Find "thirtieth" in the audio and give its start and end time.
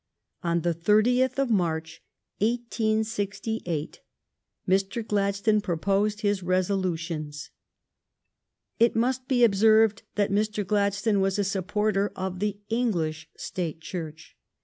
0.73-1.37